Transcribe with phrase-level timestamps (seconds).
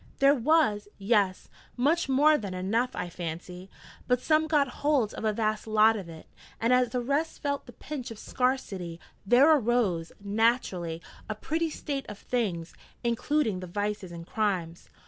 [0.17, 1.47] 'There was yes:
[1.77, 3.69] much more than enough, I fancy.
[4.07, 6.25] But some got hold of a vast lot of it,
[6.59, 12.07] and as the rest felt the pinch of scarcity, there arose, naturally, a pretty state
[12.09, 14.89] of things including the vices and crimes.'